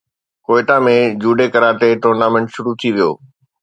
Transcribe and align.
Quetta 0.45 0.77
۾ 0.85 0.95
judo 1.21 1.45
karate 1.53 1.89
tournament 2.03 2.47
شروع 2.55 2.73
ٿي 2.79 2.89
ويو 2.95 3.11